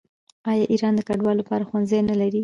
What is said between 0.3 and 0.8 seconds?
آیا